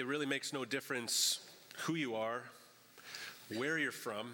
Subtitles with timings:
[0.00, 1.40] it really makes no difference
[1.80, 2.40] who you are,
[3.58, 4.32] where you're from.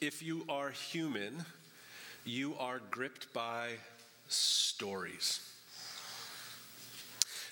[0.00, 1.44] If you are human,
[2.24, 3.72] you are gripped by
[4.28, 5.40] stories.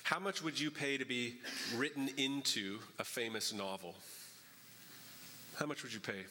[0.03, 1.35] How much would you pay to be
[1.77, 3.95] written into a famous novel?
[5.59, 6.25] How much would you pay?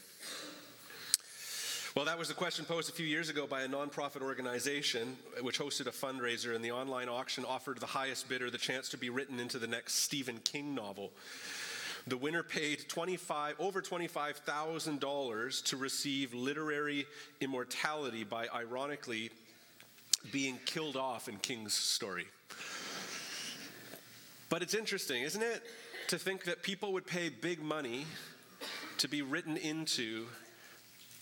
[1.98, 5.44] Well, that was the question posed a few years ago by a nonprofit organization uh,
[5.44, 8.98] which hosted a fundraiser, and the online auction offered the highest bidder the chance to
[8.98, 11.12] be written into the next Stephen King novel.
[12.06, 17.08] The winner paid 25, over $25,000 to receive literary
[17.42, 19.32] immortality by ironically
[20.32, 22.28] being killed off in King's story.
[24.50, 25.64] But it's interesting, isn't it,
[26.10, 28.06] to think that people would pay big money
[29.00, 30.28] to be written into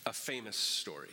[0.06, 1.08] a famous story.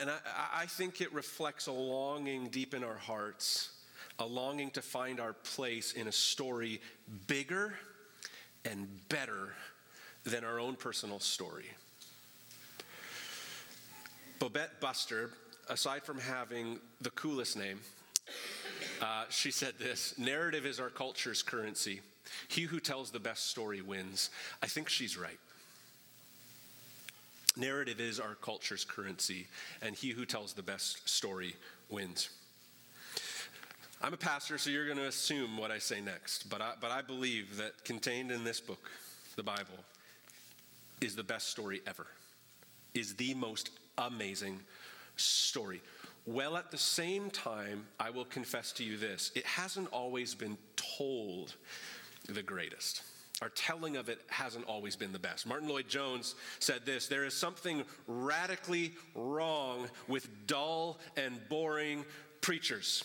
[0.00, 3.70] And I, I, think it reflects a longing deep in our hearts,
[4.18, 6.80] a longing to find our place in a story
[7.28, 7.74] bigger
[8.64, 9.54] and better
[10.24, 11.66] than our own personal story.
[14.40, 15.30] Bobette Buster,
[15.68, 17.78] aside from having the coolest name,
[19.00, 22.00] uh, she said this Narrative is our culture's currency.
[22.48, 24.30] He who tells the best story wins.
[24.62, 25.38] I think she's right.
[27.58, 29.46] Narrative is our culture's currency,
[29.82, 31.56] and he who tells the best story
[31.90, 32.30] wins.
[34.00, 36.92] I'm a pastor, so you're going to assume what I say next, but I, but
[36.92, 38.88] I believe that contained in this book,
[39.34, 39.74] the Bible,
[41.00, 42.06] is the best story ever,
[42.94, 44.60] is the most amazing
[45.16, 45.80] story.
[46.26, 50.58] Well, at the same time, I will confess to you this it hasn't always been
[50.76, 51.54] told
[52.28, 53.02] the greatest.
[53.40, 55.46] Our telling of it hasn't always been the best.
[55.46, 62.04] Martyn Lloyd-Jones said this There is something radically wrong with dull and boring
[62.40, 63.04] preachers.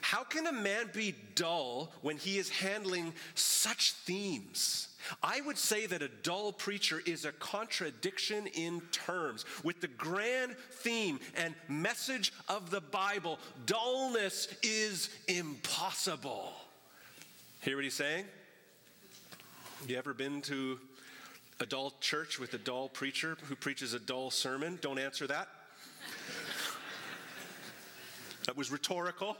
[0.00, 4.88] How can a man be dull when he is handling such themes?
[5.22, 9.44] I would say that a dull preacher is a contradiction in terms.
[9.64, 16.52] With the grand theme and message of the Bible, dullness is impossible.
[17.62, 18.26] Hear what he's saying?
[19.88, 20.78] You ever been to
[21.58, 24.78] a dull church with a dull preacher who preaches a dull sermon?
[24.80, 25.48] Don't answer that.
[28.46, 29.36] that was rhetorical.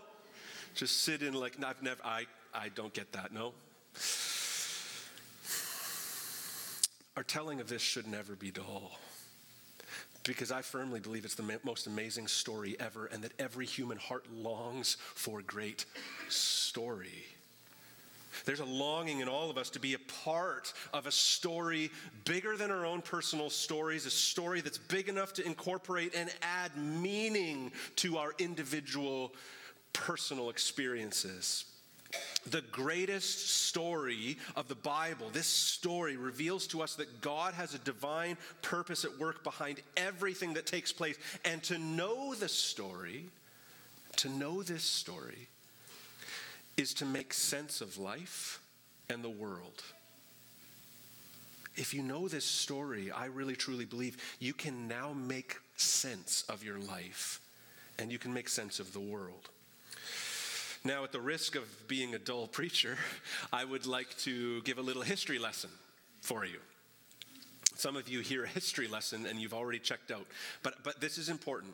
[0.75, 3.53] Just sit in like, I've never, I, I don't get that, no.
[7.17, 8.99] Our telling of this should never be dull.
[10.25, 14.25] Because I firmly believe it's the most amazing story ever, and that every human heart
[14.33, 15.85] longs for great
[16.29, 17.27] story.
[18.45, 21.91] There's a longing in all of us to be a part of a story
[22.25, 26.77] bigger than our own personal stories, a story that's big enough to incorporate and add
[26.77, 29.33] meaning to our individual
[29.93, 31.65] personal experiences.
[32.51, 37.79] The greatest story of the Bible, this story reveals to us that God has a
[37.79, 41.17] divine purpose at work behind everything that takes place.
[41.45, 43.27] And to know the story,
[44.17, 45.49] to know this story,
[46.77, 48.61] is to make sense of life
[49.09, 49.83] and the world.
[51.77, 56.63] If you know this story, I really truly believe you can now make sense of
[56.63, 57.41] your life
[57.99, 59.49] and you can make sense of the world.
[60.85, 62.99] Now, at the risk of being a dull preacher,
[63.53, 65.71] I would like to give a little history lesson
[66.21, 66.59] for you.
[67.75, 70.27] Some of you hear a history lesson and you've already checked out,
[70.63, 71.73] but, but this is important.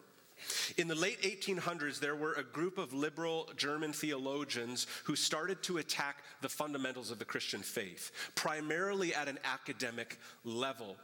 [0.77, 5.79] In the late 1800s, there were a group of liberal German theologians who started to
[5.79, 10.97] attack the fundamentals of the Christian faith, primarily at an academic level.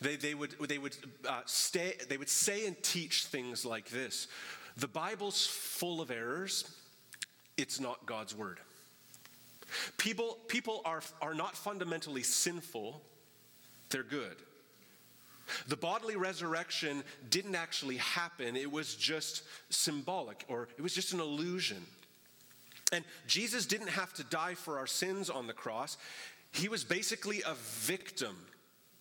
[0.00, 0.96] They, they, would, they, would,
[1.28, 4.28] uh, stay, they would say and teach things like this
[4.76, 6.70] The Bible's full of errors,
[7.56, 8.60] it's not God's word.
[9.98, 13.02] People, people are, are not fundamentally sinful,
[13.90, 14.36] they're good.
[15.68, 21.20] The bodily resurrection didn't actually happen, it was just symbolic, or it was just an
[21.20, 21.84] illusion.
[22.92, 25.96] And Jesus didn't have to die for our sins on the cross,
[26.52, 28.36] he was basically a victim.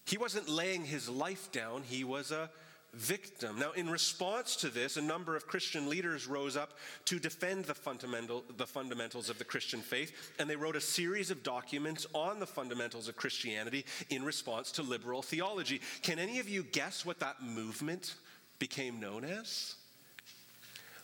[0.06, 2.50] He wasn't laying his life down, he was a
[2.96, 3.60] victim.
[3.60, 6.74] Now, in response to this, a number of Christian leaders rose up
[7.06, 11.30] to defend the, fundamental, the fundamentals of the Christian faith, and they wrote a series
[11.30, 15.82] of documents on the fundamentals of Christianity in response to liberal theology.
[16.02, 18.16] Can any of you guess what that movement
[18.60, 19.76] became known as?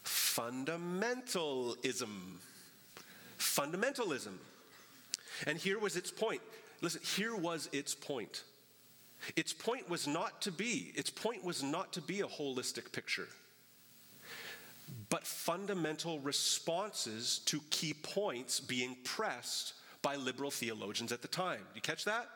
[0.05, 2.37] Fundamentalism.
[3.37, 4.33] Fundamentalism.
[5.45, 6.41] And here was its point.
[6.81, 8.43] Listen, here was its point.
[9.35, 13.27] Its point was not to be, its point was not to be a holistic picture.
[15.09, 21.59] but fundamental responses to key points being pressed by liberal theologians at the time.
[21.59, 22.27] Do you catch that?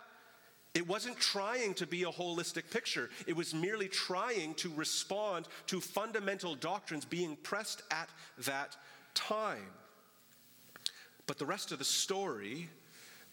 [0.74, 3.10] It wasn't trying to be a holistic picture.
[3.28, 8.10] It was merely trying to respond to fundamental doctrines being pressed at
[8.40, 8.76] that
[9.14, 9.72] time.
[11.28, 12.70] But the rest of the story,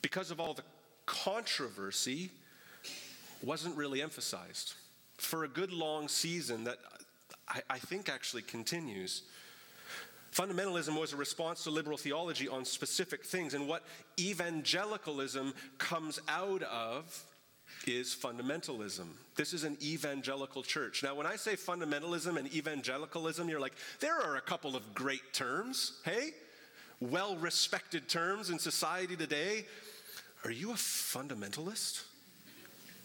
[0.03, 0.63] because of all the
[1.05, 2.31] controversy,
[3.43, 4.75] wasn't really emphasized
[5.19, 6.79] for a good long season that
[7.49, 9.23] I, I think actually continues.
[10.33, 13.85] Fundamentalism was a response to liberal theology on specific things, and what
[14.19, 17.25] evangelicalism comes out of
[17.87, 19.06] is fundamentalism.
[19.37, 21.03] This is an evangelical church.
[21.03, 25.33] Now, when I say fundamentalism and evangelicalism, you're like, there are a couple of great
[25.33, 26.31] terms, hey?
[27.00, 29.67] Well respected terms in society today.
[30.44, 32.05] Are you a fundamentalist?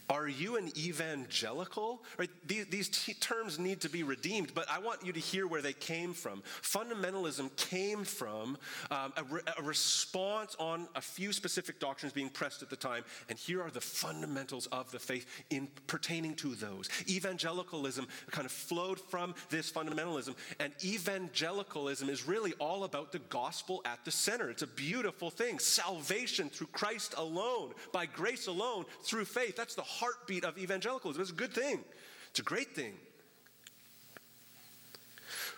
[0.09, 2.01] Are you an evangelical?
[2.17, 2.29] Right?
[2.45, 5.61] These, these t- terms need to be redeemed, but I want you to hear where
[5.61, 6.43] they came from.
[6.61, 8.57] Fundamentalism came from
[8.89, 13.03] um, a, re- a response on a few specific doctrines being pressed at the time,
[13.27, 16.89] and here are the fundamentals of the faith in pertaining to those.
[17.09, 23.81] Evangelicalism kind of flowed from this fundamentalism, and evangelicalism is really all about the gospel
[23.83, 24.49] at the center.
[24.49, 25.59] It's a beautiful thing.
[25.59, 29.57] Salvation through Christ alone, by grace alone, through faith.
[29.57, 31.21] That's the heartbeat of evangelicalism.
[31.21, 31.83] It's a good thing,
[32.29, 32.93] it's a great thing.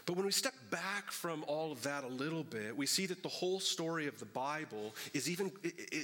[0.10, 3.22] But when we step back from all of that a little bit, we see that
[3.22, 5.52] the whole story of the Bible is even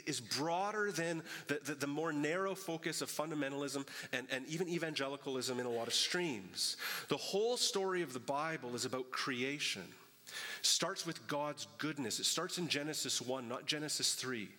[0.05, 3.83] is broader than the, the, the, more narrow focus of fundamentalism
[4.13, 6.77] and, and even evangelicalism in a lot of streams.
[7.07, 9.87] The whole story of the Bible is about creation.
[10.61, 12.19] starts with God's goodness.
[12.19, 14.49] It starts in Genesis 1, not Genesis 3.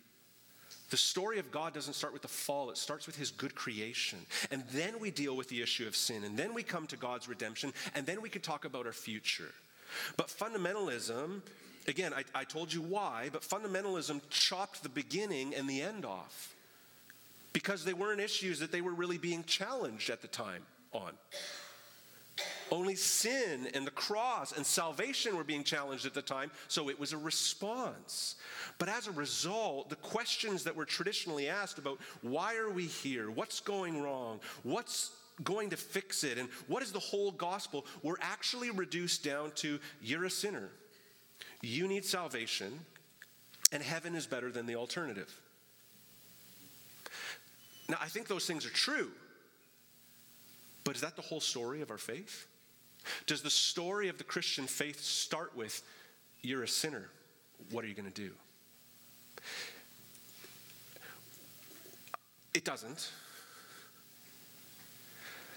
[0.90, 4.20] The story of God doesn't start with the fall, it starts with his good creation.
[4.50, 7.28] And then we deal with the issue of sin, and then we come to God's
[7.28, 9.52] redemption, and then we can talk about our future.
[10.16, 11.40] But fundamentalism,
[11.88, 16.54] again, I, I told you why, but fundamentalism chopped the beginning and the end off
[17.52, 20.62] because they weren't issues that they were really being challenged at the time
[20.92, 21.12] on.
[22.70, 26.98] Only sin and the cross and salvation were being challenged at the time, so it
[26.98, 28.36] was a response.
[28.78, 33.30] But as a result, the questions that were traditionally asked about why are we here?
[33.30, 34.40] What's going wrong?
[34.64, 35.12] What's
[35.44, 36.38] going to fix it?
[36.38, 37.86] And what is the whole gospel?
[38.02, 40.70] were actually reduced down to you're a sinner.
[41.62, 42.80] You need salvation,
[43.72, 45.40] and heaven is better than the alternative.
[47.88, 49.10] Now, I think those things are true.
[50.86, 52.46] But is that the whole story of our faith?
[53.26, 55.82] Does the story of the Christian faith start with,
[56.42, 57.10] you're a sinner?
[57.72, 58.30] What are you going to do?
[62.54, 63.10] It doesn't.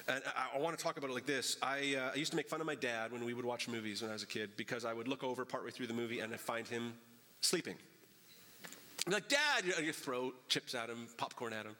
[0.08, 0.24] And
[0.56, 1.58] I, want to talk about it like this.
[1.62, 4.02] I, uh, I used to make fun of my dad when we would watch movies
[4.02, 6.34] when I was a kid because I would look over partway through the movie and
[6.34, 6.94] I'd find him
[7.42, 7.76] sleeping.
[9.06, 11.76] I'm like, Dad, your throat chips at him, popcorn at him.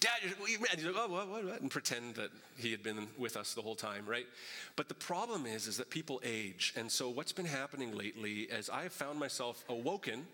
[0.00, 1.60] Dad, you're, and he's like, oh, what, what, what?
[1.60, 4.26] And pretend that he had been with us the whole time, right?
[4.74, 6.72] But the problem is, is that people age.
[6.74, 10.26] And so what's been happening lately is I have found myself awoken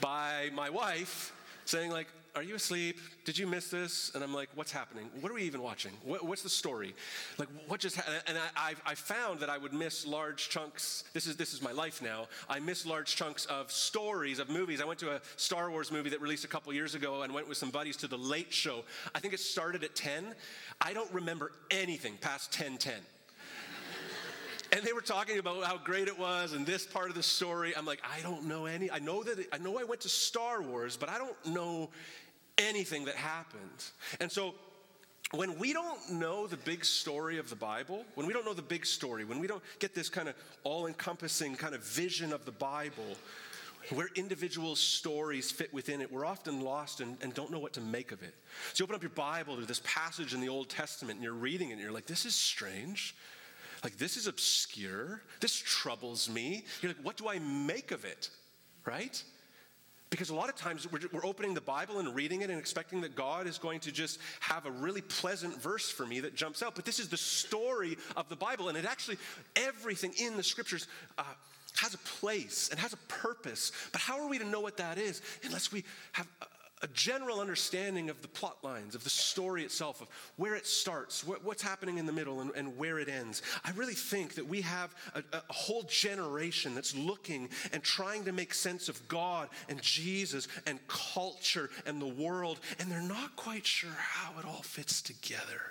[0.00, 1.32] by my wife
[1.64, 2.98] saying like, are you asleep?
[3.24, 4.10] Did you miss this?
[4.14, 5.08] And I'm like, what's happening?
[5.20, 5.92] What are we even watching?
[6.04, 6.94] What, what's the story?
[7.38, 8.22] Like, what just happened?
[8.26, 11.04] And I, I, found that I would miss large chunks.
[11.12, 12.26] This is, this is my life now.
[12.48, 14.80] I miss large chunks of stories, of movies.
[14.80, 17.48] I went to a Star Wars movie that released a couple years ago and went
[17.48, 18.82] with some buddies to the late show.
[19.14, 20.34] I think it started at 10.
[20.80, 22.94] I don't remember anything past 10 10
[24.72, 27.76] and they were talking about how great it was and this part of the story.
[27.76, 28.90] I'm like, I don't know any.
[28.90, 31.90] I know that I know I went to Star Wars, but I don't know
[32.58, 33.84] anything that happened.
[34.20, 34.54] And so
[35.32, 38.62] when we don't know the big story of the Bible, when we don't know the
[38.62, 42.44] big story, when we don't get this kind of all encompassing kind of vision of
[42.44, 43.16] the Bible,
[43.90, 47.80] where individual stories fit within it, we're often lost and, and, don't know what to
[47.80, 48.34] make of it.
[48.72, 51.34] So you open up your Bible to this passage in the Old Testament and you're
[51.34, 53.14] reading it and you're like, this is strange.
[53.84, 55.20] Like, this is obscure.
[55.40, 56.64] This troubles me.
[56.80, 58.30] You're like, what do I make of it?
[58.86, 59.22] Right?
[60.08, 63.02] Because a lot of times we're, we're, opening the Bible and reading it and expecting
[63.02, 66.62] that God is going to just have a really pleasant verse for me that jumps
[66.62, 66.74] out.
[66.74, 69.18] But this is the story of the Bible, and it actually,
[69.54, 70.86] everything in the scriptures
[71.18, 71.24] uh,
[71.76, 73.72] has a place and has a purpose.
[73.92, 76.28] But how are we to know what that is unless we have
[76.82, 81.26] a general understanding of the plot lines, of the story itself, of where it starts,
[81.26, 83.42] what's happening in the middle, and, and where it ends.
[83.64, 88.32] I really think that we have a, a whole generation that's looking and trying to
[88.32, 93.66] make sense of God and Jesus and culture and the world, and they're not quite
[93.66, 95.62] sure how it all fits together.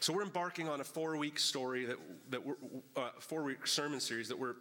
[0.00, 1.96] So we're embarking on a four-week story that
[2.30, 2.56] that we're
[2.96, 4.56] uh, four-week sermon series that we're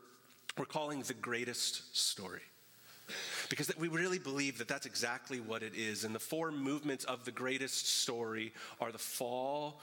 [0.57, 2.41] we're calling the greatest story.
[3.49, 6.03] Because we really believe that that's exactly what it is.
[6.03, 9.81] And the four movements of the greatest story are the fall,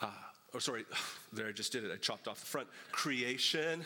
[0.00, 0.08] uh,
[0.54, 0.84] oh, sorry,
[1.32, 1.90] there I just did it.
[1.92, 2.68] I chopped off the front.
[2.90, 3.84] Creation,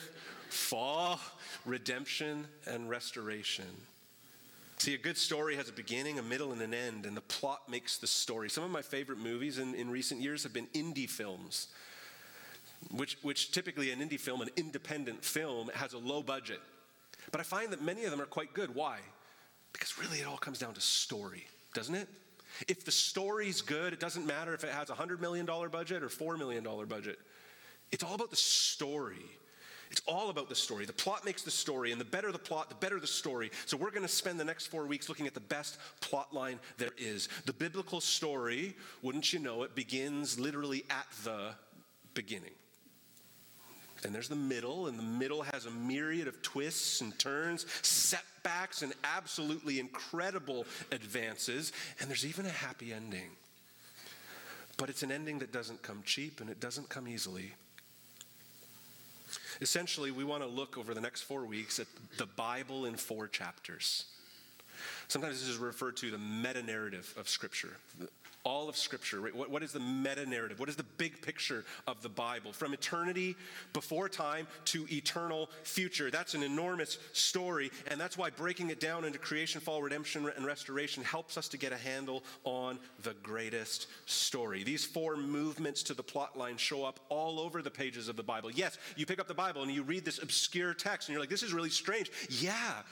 [0.48, 1.20] fall,
[1.64, 3.66] redemption, and restoration.
[4.78, 7.62] See, a good story has a beginning, a middle, and an end, and the plot
[7.68, 8.50] makes the story.
[8.50, 11.68] Some of my favorite movies in, in recent years have been indie films,
[12.90, 16.60] which, which typically an indie film, an independent film, has a low budget.
[17.36, 18.74] But I find that many of them are quite good.
[18.74, 18.96] Why?
[19.74, 22.08] Because really it all comes down to story, doesn't it?
[22.66, 26.08] If the story's good, it doesn't matter if it has a $100 million budget or
[26.08, 27.18] $4 million budget.
[27.92, 29.26] It's all about the story.
[29.90, 30.86] It's all about the story.
[30.86, 33.50] The plot makes the story, and the better the plot, the better the story.
[33.66, 36.58] So we're going to spend the next four weeks looking at the best plot line
[36.78, 37.28] there is.
[37.44, 41.50] The biblical story, wouldn't you know it, begins literally at the
[42.14, 42.54] beginning.
[44.02, 48.82] Then there's the middle, and the middle has a myriad of twists and turns, setbacks,
[48.82, 51.72] and absolutely incredible advances.
[52.00, 53.30] And there's even a happy ending.
[54.76, 57.52] But it's an ending that doesn't come cheap and it doesn't come easily.
[59.60, 61.86] Essentially, we want to look over the next four weeks at
[62.18, 64.04] the Bible in four chapters.
[65.08, 67.76] Sometimes this is referred to the meta narrative of Scripture
[68.46, 69.20] all of Scripture.
[69.20, 69.34] Right?
[69.34, 70.60] What, what is the meta narrative?
[70.60, 72.52] What is the big picture of the Bible?
[72.52, 73.34] From eternity
[73.72, 76.10] before time to eternal future.
[76.10, 80.46] That's an enormous story, and that's why breaking it down into creation, fall, redemption, and
[80.46, 84.62] restoration helps us to get a handle on the greatest story.
[84.62, 88.22] These four movements to the plot line show up all over the pages of the
[88.22, 88.50] Bible.
[88.50, 91.30] Yes, you pick up the Bible and you read this obscure text, and you're like,
[91.30, 92.12] this is really strange.
[92.30, 92.82] Yeah,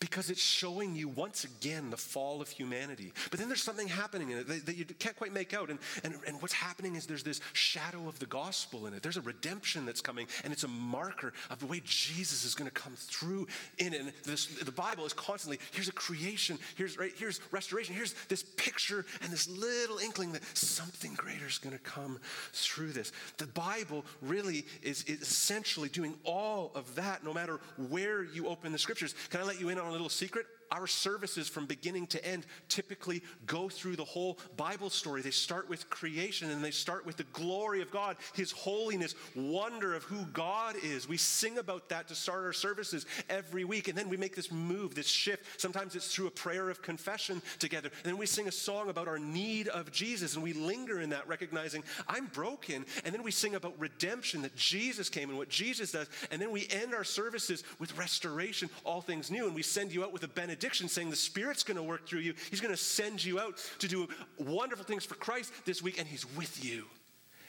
[0.00, 3.12] because it's showing you once again the fall of humanity.
[3.30, 5.70] But then there's something happening in it that, you can't quite make out.
[5.70, 9.02] And, and, and what's happening is there's this shadow of the gospel in it.
[9.02, 12.70] There's a redemption that's coming, and it's a marker of the way Jesus is going
[12.70, 13.46] to come through
[13.78, 14.00] in it.
[14.00, 18.42] And this, the Bible is constantly here's a creation, here's, right, here's restoration, here's this
[18.56, 22.18] picture and this little inkling that something greater is going to come
[22.52, 23.12] through this.
[23.38, 28.72] The Bible really is, is essentially doing all of that no matter where you open
[28.72, 29.14] the scriptures.
[29.30, 30.46] Can I let you in on a little secret?
[30.70, 35.22] Our services from beginning to end typically go through the whole Bible story.
[35.22, 39.94] They start with creation and they start with the glory of God, His holiness, wonder
[39.94, 41.08] of who God is.
[41.08, 43.88] We sing about that to start our services every week.
[43.88, 45.60] And then we make this move, this shift.
[45.60, 47.90] Sometimes it's through a prayer of confession together.
[48.02, 51.10] And then we sing a song about our need of Jesus and we linger in
[51.10, 52.84] that, recognizing I'm broken.
[53.04, 56.08] And then we sing about redemption, that Jesus came and what Jesus does.
[56.30, 59.46] And then we end our services with restoration, all things new.
[59.46, 62.06] And we send you out with a benediction benediction saying the Spirit's going to work
[62.06, 62.32] through you.
[62.48, 64.08] He's going to send you out to do
[64.38, 66.84] wonderful things for Christ this week, and He's with you.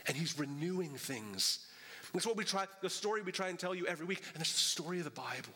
[0.08, 1.68] And He's renewing things.
[2.14, 4.54] That's what we try, the story we try and tell you every week, and that's
[4.54, 5.54] the story of the Bible.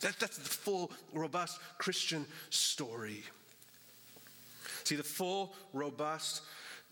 [0.00, 3.22] That, that's the full, robust Christian story.
[4.82, 6.42] See, the full, robust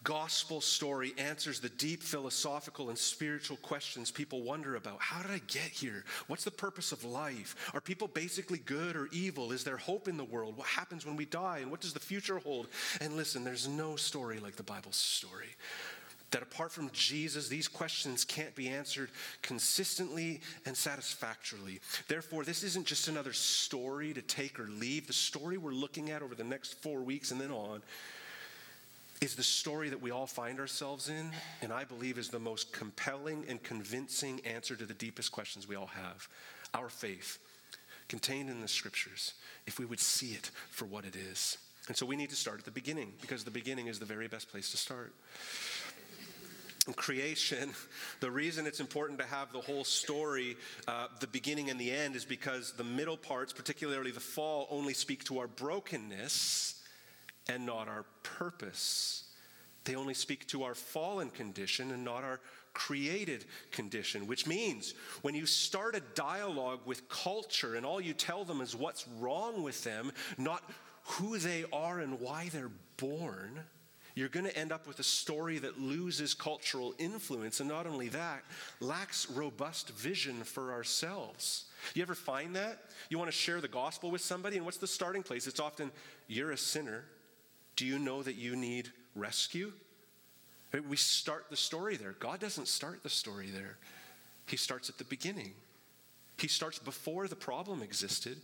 [0.03, 5.01] gospel story answers the deep philosophical and spiritual questions people wonder about.
[5.01, 6.05] How did I get here?
[6.27, 7.71] What's the purpose of life?
[7.75, 9.53] Are people basically good or evil?
[9.53, 10.57] Is there hope in the world?
[10.57, 11.59] What happens when we die?
[11.59, 12.69] And what does the future hold?
[13.01, 15.49] And listen, there's no story like the Bible's story.
[16.31, 19.11] That apart from Jesus, these questions can't be answered
[19.43, 21.81] consistently and satisfactorily.
[22.07, 25.09] Therefore, this isn't just another story to take or leave.
[25.09, 27.83] The story we're looking at over the next four weeks and then on
[29.21, 32.73] is the story that we all find ourselves in, and I believe is the most
[32.73, 36.27] compelling and convincing answer to the deepest questions we all have.
[36.73, 37.39] Our faith,
[38.09, 39.35] contained in the scriptures,
[39.67, 41.59] if we would see it for what it is.
[41.89, 44.27] And so we need to start at the beginning, because the beginning is the very
[44.27, 45.13] best place to start.
[46.87, 47.73] In creation,
[48.21, 50.57] the reason it's important to have the whole story,
[50.89, 54.95] uh, the beginning and the end, is because the middle parts, particularly the fall, only
[54.95, 56.80] speak to our brokenness
[57.51, 59.25] and not our purpose.
[59.85, 62.41] They only speak to our fallen condition and not our
[62.73, 68.45] created condition, which means when you start a dialogue with culture and all you tell
[68.45, 70.63] them is what's wrong with them, not
[71.05, 73.59] who they are and why they're born,
[74.15, 78.09] you're going to end up with a story that loses cultural influence and not only
[78.09, 78.43] that,
[78.81, 81.65] lacks robust vision for ourselves.
[81.95, 82.85] You ever find that?
[83.09, 85.47] You want to share the gospel with somebody, and what's the starting place?
[85.47, 85.91] It's often,
[86.29, 87.05] you're a sinner
[87.81, 89.73] do you know that you need rescue?
[90.87, 92.15] We start the story there.
[92.21, 93.79] God doesn't start the story there,
[94.47, 95.55] He starts at the beginning.
[96.37, 98.37] He starts before the problem existed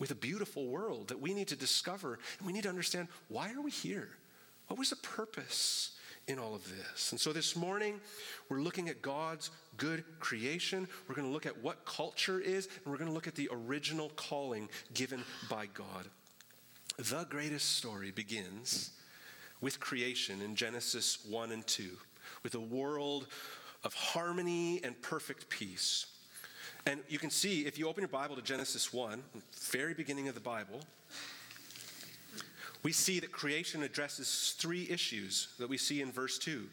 [0.00, 3.52] with a beautiful world that we need to discover and we need to understand why
[3.52, 4.08] are we here?
[4.66, 5.92] What was the purpose
[6.28, 7.10] in all of this.
[7.10, 8.00] And so this morning,
[8.48, 10.86] we're looking at God's good creation.
[11.08, 13.48] We're going to look at what culture is, and we're going to look at the
[13.50, 16.06] original calling given by God.
[17.10, 18.90] The greatest story begins
[19.60, 21.90] with creation in Genesis 1 and 2,
[22.44, 23.26] with a world
[23.82, 26.06] of harmony and perfect peace.
[26.86, 29.20] And you can see, if you open your Bible to Genesis 1,
[29.72, 30.80] very beginning of the Bible,
[32.84, 36.68] we see that creation addresses three issues that we see in verse 2.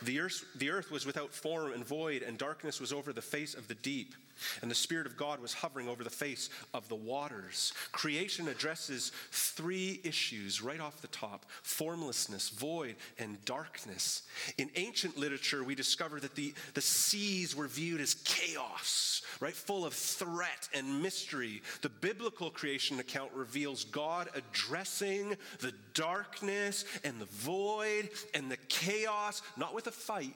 [0.00, 3.52] The earth, the earth was without form and void, and darkness was over the face
[3.52, 4.14] of the deep
[4.62, 7.72] and the Spirit of God was hovering over the face of the waters.
[7.92, 14.22] Creation addresses three issues right off the top formlessness, void, and darkness.
[14.56, 19.54] In ancient literature, we discover that the, the seas were viewed as chaos, right?
[19.54, 21.62] Full of threat and mystery.
[21.82, 29.42] The biblical creation account reveals God addressing the darkness and the void and the chaos,
[29.56, 30.34] not with a fight,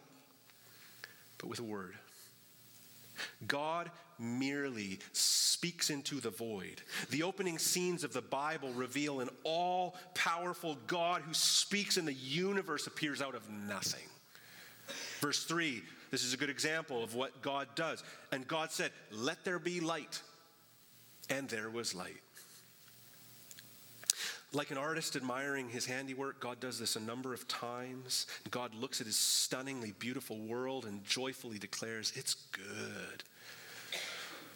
[1.38, 1.94] but with a word.
[3.46, 6.82] God merely speaks into the void.
[7.10, 12.12] The opening scenes of the Bible reveal an all powerful God who speaks and the
[12.12, 14.08] universe appears out of nothing.
[15.20, 18.04] Verse 3, this is a good example of what God does.
[18.32, 20.20] And God said, Let there be light.
[21.30, 22.20] And there was light.
[24.54, 28.26] Like an artist admiring his handiwork, God does this a number of times.
[28.50, 33.24] God looks at his stunningly beautiful world and joyfully declares, It's good.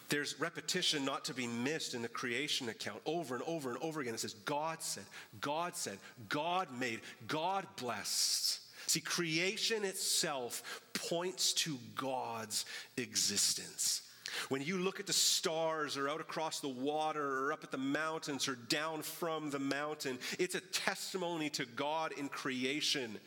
[0.09, 3.99] There's repetition not to be missed in the creation account over and over and over
[3.99, 4.13] again.
[4.13, 5.03] It says, God said,
[5.41, 5.97] God said,
[6.29, 8.61] God made, God blessed.
[8.89, 14.01] See, creation itself points to God's existence.
[14.49, 17.77] When you look at the stars or out across the water or up at the
[17.77, 23.17] mountains or down from the mountain, it's a testimony to God in creation.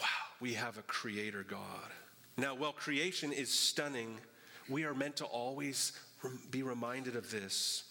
[0.00, 0.06] Wow,
[0.40, 1.90] we have a creator God.
[2.36, 4.18] Now, while creation is stunning,
[4.68, 5.92] we are meant to always
[6.50, 7.84] be reminded of this.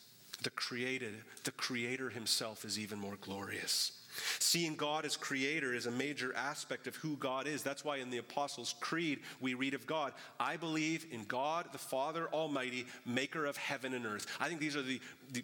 [0.44, 3.92] The created, the creator himself is even more glorious.
[4.40, 7.64] Seeing God as creator is a major aspect of who God is.
[7.64, 11.78] That's why in the Apostles' Creed we read of God, I believe in God the
[11.78, 14.28] Father Almighty, maker of heaven and earth.
[14.40, 15.00] I think these are the,
[15.34, 15.44] the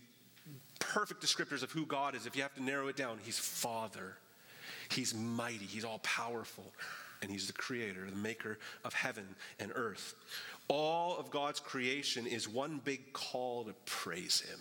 [0.79, 2.25] perfect descriptors of who God is.
[2.25, 4.17] If you have to narrow it down, He's Father,
[4.89, 6.65] He's mighty, He's all powerful,
[7.21, 9.25] and He's the creator, the maker of heaven
[9.60, 10.15] and earth.
[10.67, 14.60] All of God's creation is one big call to praise Him.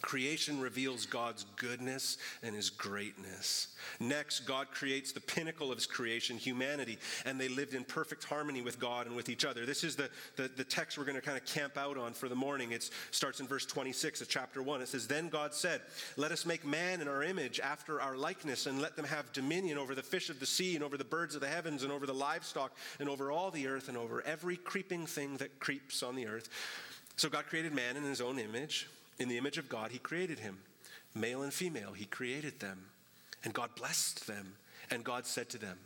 [0.00, 3.68] Creation reveals God's goodness and his greatness.
[4.00, 8.62] Next, God creates the pinnacle of his creation, humanity, and they lived in perfect harmony
[8.62, 9.66] with God and with each other.
[9.66, 12.28] This is the, the, the text we're going to kind of camp out on for
[12.28, 12.72] the morning.
[12.72, 14.82] It starts in verse 26 of chapter 1.
[14.82, 15.80] It says, Then God said,
[16.16, 19.78] Let us make man in our image, after our likeness, and let them have dominion
[19.78, 22.06] over the fish of the sea, and over the birds of the heavens, and over
[22.06, 26.14] the livestock, and over all the earth, and over every creeping thing that creeps on
[26.14, 26.48] the earth.
[27.16, 28.86] So God created man in his own image.
[29.18, 30.58] In the image of God, He created him.
[31.14, 32.86] Male and female, He created them.
[33.44, 34.54] And God blessed them.
[34.90, 35.78] And God said to them,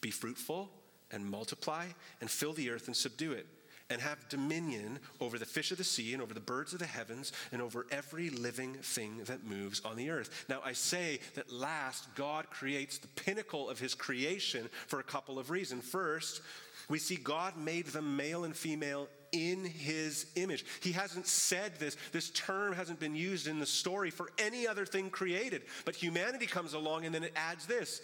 [0.00, 0.70] Be fruitful
[1.12, 1.86] and multiply
[2.20, 3.46] and fill the earth and subdue it,
[3.88, 6.86] and have dominion over the fish of the sea and over the birds of the
[6.86, 10.46] heavens and over every living thing that moves on the earth.
[10.48, 15.38] Now, I say that last, God creates the pinnacle of His creation for a couple
[15.38, 15.84] of reasons.
[15.84, 16.42] First,
[16.88, 20.64] we see God made them male and female in his image.
[20.80, 21.96] He hasn't said this.
[22.12, 25.62] This term hasn't been used in the story for any other thing created.
[25.84, 28.00] But humanity comes along and then it adds this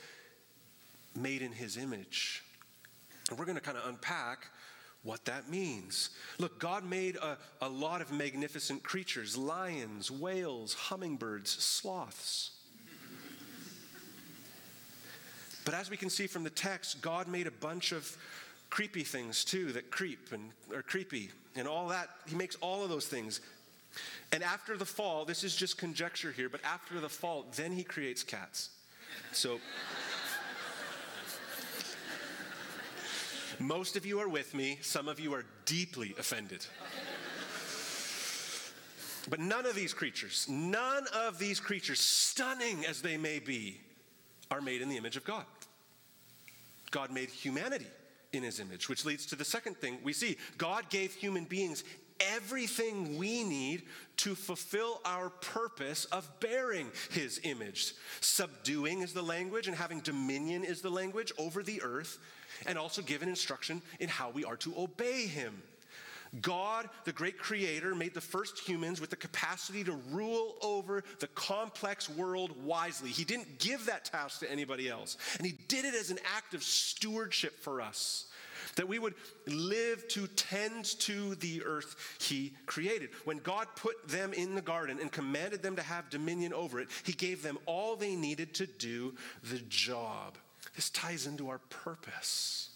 [1.15, 2.43] made in his image.
[3.31, 4.49] And we're going to kind of unpack
[5.03, 6.11] what that means.
[6.39, 12.53] Look, God made a, a lot of magnificent creatures lions, whales, hummingbirds, sloths.
[15.65, 18.17] But as we can see from the text, God made a bunch of
[18.73, 22.09] creepy things too that creep and are creepy and all that.
[22.27, 23.43] He makes all of those things.
[24.33, 27.85] And after the fall, this is just conjecture here, but after the fall, then he
[27.85, 28.71] creates cats.
[29.33, 29.61] So
[33.61, 36.65] most of you are with me, some of you are deeply offended.
[39.29, 43.83] But none of these creatures, none of these creatures, stunning as they may be,
[44.51, 45.45] are made in the image of God.
[46.91, 47.87] God made humanity
[48.33, 51.85] in his image, which leads to the second thing we see God gave human beings
[52.21, 53.83] everything we need
[54.17, 57.95] to fulfill our purpose of bearing his image.
[58.21, 62.19] Subduing is the language, and having dominion is the language over the earth,
[62.67, 65.63] and also given instruction in how we are to obey him.
[66.41, 71.27] God, the great creator, made the first humans with the capacity to rule over the
[71.29, 73.11] complex world wisely.
[73.11, 75.19] He didn't give that task to anybody else.
[75.37, 78.27] And He did it as an act of stewardship for us.
[78.77, 79.15] That we would
[79.47, 83.11] live to tend to the earth He created.
[83.27, 86.89] When God put them in the garden and commanded them to have dominion over it,
[87.05, 90.39] He gave them all they needed to do the job.
[90.75, 92.71] This ties into our purpose.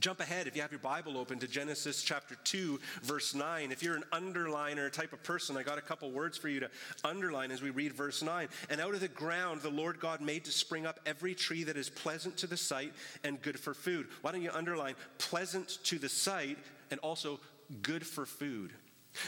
[0.00, 3.72] Jump ahead if you have your Bible open to Genesis chapter 2, verse 9.
[3.72, 6.70] If you're an underliner type of person, I got a couple words for you to
[7.04, 8.48] underline as we read verse 9.
[8.70, 11.76] And out of the ground the Lord God made to spring up every tree that
[11.76, 12.92] is pleasant to the sight
[13.24, 14.06] and good for food.
[14.22, 16.58] Why don't you underline pleasant to the sight
[16.90, 17.40] and also
[17.82, 18.72] good for food?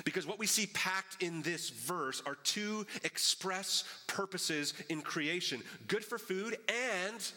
[0.05, 6.05] Because what we see packed in this verse are two express purposes in creation good
[6.05, 7.33] for food and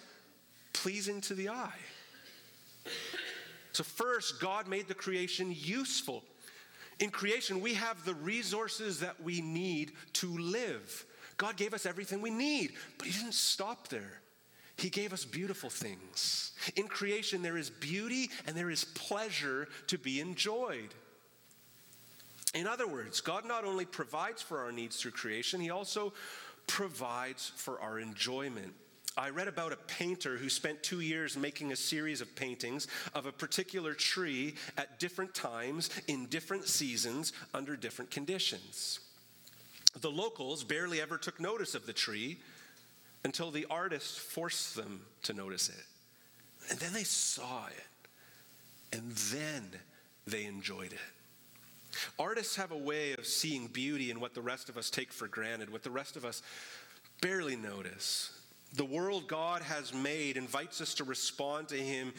[0.74, 1.74] pleasing to the eye.
[3.74, 6.24] So, first, God made the creation useful.
[7.00, 11.06] In creation, we have the resources that we need to live.
[11.38, 14.22] God gave us everything we need, but He didn't stop there.
[14.78, 16.52] He gave us beautiful things.
[16.76, 20.94] In creation, there is beauty and there is pleasure to be enjoyed.
[22.54, 26.14] In other words, God not only provides for our needs through creation, He also
[26.68, 28.74] provides for our enjoyment.
[29.16, 33.28] I read about a painter who spent two years making a series of paintings of
[33.28, 39.00] a particular tree at different times, in different seasons, under different conditions.
[40.02, 42.40] The locals barely ever took notice of the tree
[43.24, 45.86] until the artist forced them to notice it.
[46.72, 49.70] And then they saw it, and then
[50.26, 51.00] they enjoyed it.
[52.18, 55.28] Artists have a way of seeing beauty in what the rest of us take for
[55.28, 56.42] granted, what the rest of us
[57.22, 58.32] barely notice.
[58.76, 62.14] The world God has made invites us to respond to Him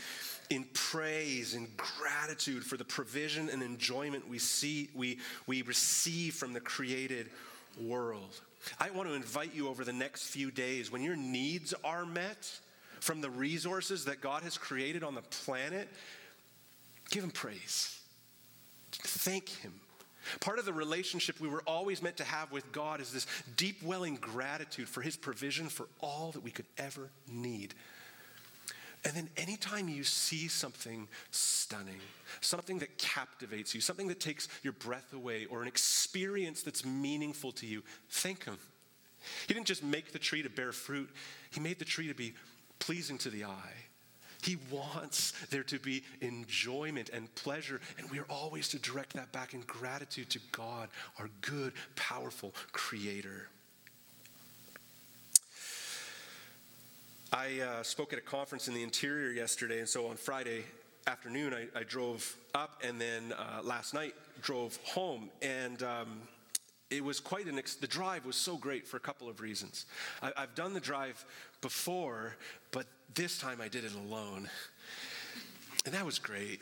[0.50, 6.52] in praise and gratitude for the provision and enjoyment we see we, we receive from
[6.52, 7.30] the created
[7.80, 8.40] world.
[8.78, 12.50] I want to invite you over the next few days when your needs are met
[13.00, 15.88] from the resources that God has created on the planet,
[17.10, 17.98] give Him praise.
[18.92, 19.72] Thank Him
[20.40, 23.82] Part of the relationship we were always meant to have with God is this deep
[23.82, 27.74] welling gratitude for His provision for all that we could ever need.
[29.04, 32.00] And then anytime you see something stunning,
[32.40, 37.52] something that captivates you, something that takes your breath away, or an experience that's meaningful
[37.52, 38.58] to you, thank Him.
[39.46, 41.10] He didn't just make the tree to bear fruit,
[41.50, 42.34] He made the tree to be
[42.78, 43.84] pleasing to the eye
[44.44, 49.32] he wants there to be enjoyment and pleasure, and we are always to direct that
[49.32, 53.48] back in gratitude to God, our good, powerful Creator.
[57.32, 60.64] I uh, spoke at a conference in the interior yesterday, and so on Friday
[61.06, 66.20] afternoon, I, I drove up, and then uh, last night drove home, and um,
[66.90, 69.86] it was quite an ex- the drive was so great for a couple of reasons
[70.22, 71.24] I, have done the drive
[71.60, 72.36] before
[72.70, 74.48] but this time i did it alone
[75.84, 76.60] and that was great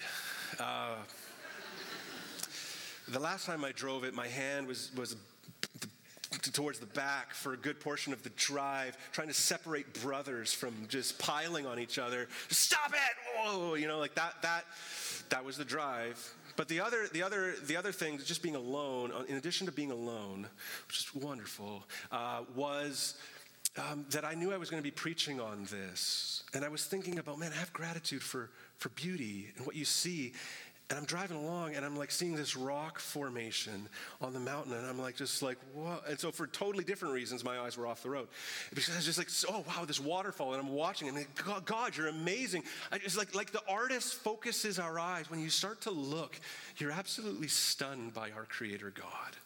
[0.61, 0.97] uh,
[3.09, 5.17] the last time i drove it my hand was was
[6.51, 10.73] towards the back for a good portion of the drive, trying to separate brothers from
[10.89, 12.29] just piling on each other.
[12.49, 13.17] Stop it!
[13.37, 14.35] Whoa, you know, like that.
[14.43, 14.65] That
[15.29, 16.35] that was the drive.
[16.57, 19.73] But the other, the other, the other thing, just being alone, uh, in addition to
[19.73, 20.47] being alone,
[20.87, 23.15] which is wonderful, uh, was
[23.77, 26.85] um, that I knew I was going to be preaching on this, and I was
[26.85, 28.51] thinking about, man, I have gratitude for
[28.83, 30.33] for beauty and what you see.
[30.91, 33.89] And I'm driving along and I'm like seeing this rock formation
[34.21, 34.75] on the mountain.
[34.75, 36.07] And I'm like, just like, what?
[36.07, 38.29] And so, for totally different reasons, my eyes were off the road.
[38.75, 40.53] Because I was just like, oh, wow, this waterfall.
[40.53, 42.65] And I'm watching and God, God, you're amazing.
[42.93, 45.31] It's like, like the artist focuses our eyes.
[45.31, 46.39] When you start to look,
[46.77, 49.37] you're absolutely stunned by our Creator God.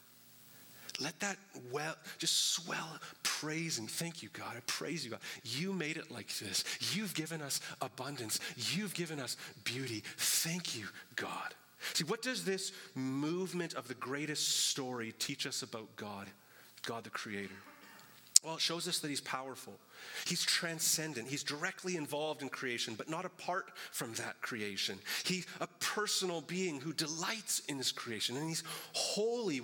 [1.00, 1.36] Let that
[1.70, 4.54] well just swell praise and thank you, God.
[4.56, 5.20] I praise you, God.
[5.44, 6.64] You made it like this.
[6.94, 8.40] You've given us abundance.
[8.56, 10.02] You've given us beauty.
[10.16, 11.54] Thank you, God.
[11.92, 16.28] See, what does this movement of the greatest story teach us about God,
[16.86, 17.54] God the Creator?
[18.42, 19.74] Well, it shows us that he's powerful.
[20.26, 21.28] He's transcendent.
[21.28, 24.98] He's directly involved in creation, but not apart from that creation.
[25.24, 29.60] He's a personal being who delights in his creation, and he's holy.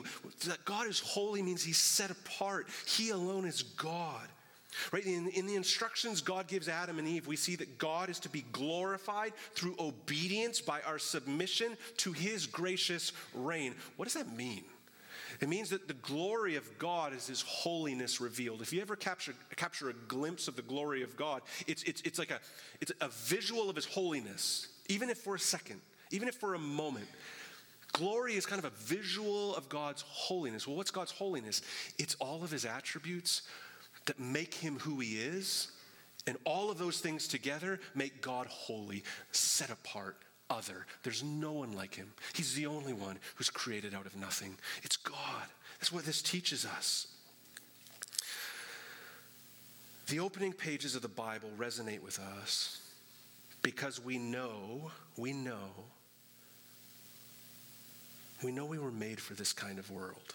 [0.46, 2.68] That God is holy means he's set apart.
[2.86, 4.28] He alone is God.
[4.90, 5.04] Right?
[5.04, 8.28] In, in the instructions God gives Adam and Eve, we see that God is to
[8.28, 13.74] be glorified through obedience by our submission to his gracious reign.
[13.96, 14.64] What does that mean?
[15.42, 18.62] It means that the glory of God is His holiness revealed.
[18.62, 22.18] If you ever capture, capture a glimpse of the glory of God, it's, it's, it's
[22.18, 22.38] like a,
[22.80, 25.80] it's a visual of His holiness, even if for a second,
[26.12, 27.08] even if for a moment.
[27.92, 30.66] Glory is kind of a visual of God's holiness.
[30.66, 31.60] Well, what's God's holiness?
[31.98, 33.42] It's all of his attributes
[34.06, 35.72] that make him who he is.
[36.26, 39.02] And all of those things together make God holy,
[39.32, 40.16] set apart,
[40.52, 40.86] other.
[41.02, 42.12] There's no one like him.
[42.34, 44.56] He's the only one who's created out of nothing.
[44.82, 45.46] It's God.
[45.80, 47.08] That's what this teaches us.
[50.08, 52.80] The opening pages of the Bible resonate with us
[53.62, 55.70] because we know, we know,
[58.42, 60.34] we know we were made for this kind of world.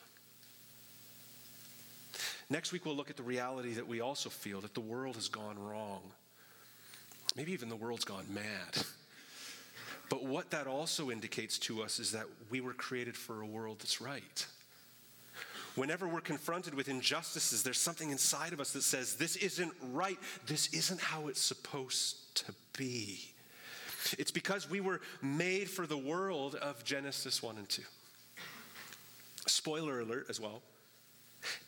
[2.49, 5.27] Next week, we'll look at the reality that we also feel that the world has
[5.27, 6.01] gone wrong.
[7.35, 8.85] Maybe even the world's gone mad.
[10.09, 13.79] But what that also indicates to us is that we were created for a world
[13.79, 14.45] that's right.
[15.75, 20.17] Whenever we're confronted with injustices, there's something inside of us that says, This isn't right.
[20.47, 23.19] This isn't how it's supposed to be.
[24.17, 27.81] It's because we were made for the world of Genesis 1 and 2.
[29.47, 30.61] Spoiler alert as well.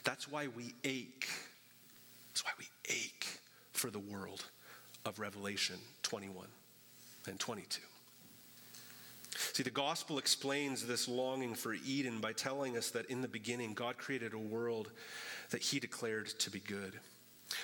[0.03, 1.27] That's why we ache.
[2.29, 3.27] That's why we ache
[3.73, 4.43] for the world
[5.05, 6.47] of Revelation 21
[7.27, 7.81] and 22.
[9.53, 13.73] See, the gospel explains this longing for Eden by telling us that in the beginning,
[13.73, 14.91] God created a world
[15.51, 16.99] that he declared to be good.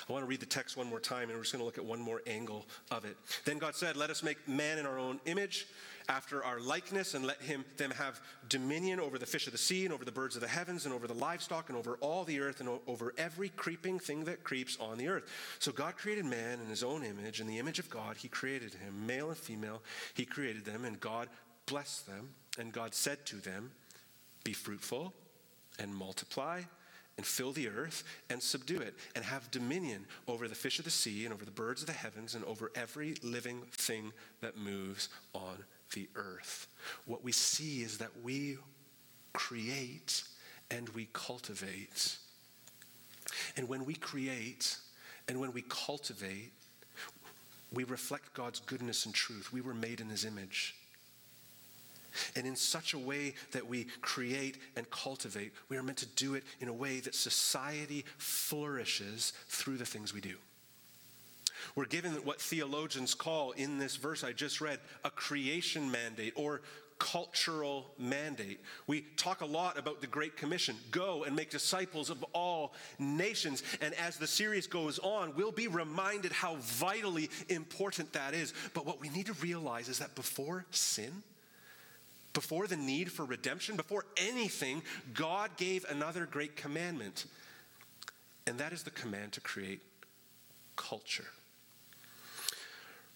[0.08, 1.78] I want to read the text one more time, and we're just going to look
[1.78, 3.18] at one more angle of it.
[3.44, 5.68] Then God said, Let us make man in our own image,
[6.08, 9.86] after our likeness, and let him them have dominion over the fish of the sea,
[9.86, 12.40] and over the birds of the heavens, and over the livestock, and over all the
[12.40, 15.24] earth, and over every creeping thing that creeps on the earth.
[15.60, 17.42] So God created man in his own image.
[17.42, 19.06] In the image of God, he created him.
[19.06, 19.82] Male and female,
[20.14, 21.28] he created them, and God
[21.66, 22.30] blessed them.
[22.60, 23.72] And God said to them,
[24.44, 25.14] Be fruitful
[25.80, 26.62] and multiply
[27.18, 30.92] and fill the earth and subdue it and have dominion over the fish of the
[30.92, 35.10] sea and over the birds of the heavens and over every living thing that moves
[35.34, 36.68] on the earth.
[37.06, 38.58] What we see is that we
[39.34, 40.24] create
[40.72, 42.18] and we cultivate.
[43.56, 44.78] And when we create
[45.28, 46.52] and when we cultivate,
[47.74, 49.52] we reflect God's goodness and truth.
[49.52, 50.76] We were made in his image.
[52.36, 56.36] And in such a way that we create and cultivate, we are meant to do
[56.36, 60.36] it in a way that society flourishes through the things we do.
[61.76, 66.62] We're given what theologians call in this verse I just read a creation mandate or
[66.98, 68.60] cultural mandate.
[68.88, 73.64] We talk a lot about the Great Commission go and make disciples of all nations.
[73.82, 78.54] And as the series goes on, we'll be reminded how vitally important that is.
[78.74, 81.24] But what we need to realize is that before sin,
[82.36, 84.84] before the need for redemption, before anything,
[85.16, 87.26] God gave another great commandment.
[88.46, 89.82] And that is the command to create
[90.76, 91.26] culture.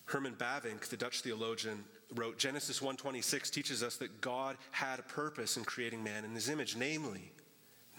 [0.06, 1.84] Herman Bavinck, the Dutch theologian,
[2.16, 6.50] wrote Genesis 1:26 teaches us that God had a purpose in creating man in his
[6.50, 7.32] image, namely,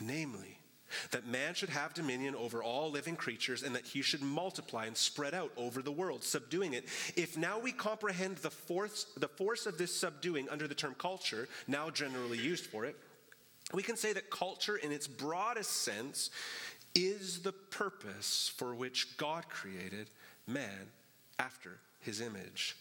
[0.01, 0.60] namely
[1.11, 4.97] that man should have dominion over all living creatures and that he should multiply and
[4.97, 6.85] spread out over the world, subduing it.
[7.17, 11.49] If now we comprehend the force, the force of this subduing under the term culture,
[11.67, 12.97] now generally used for it,
[13.73, 16.31] we can say that culture, in its broadest sense,
[16.95, 20.11] is the purpose for which God created
[20.47, 20.89] man
[21.39, 22.77] after his image.